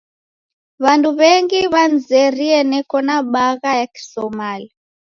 W'andu 0.83 1.09
w'engi 1.19 1.59
w'anizerie 1.73 2.59
neko 2.71 2.97
na 3.07 3.17
bagha 3.33 3.71
ya 3.79 3.87
kiSomali. 3.93 4.67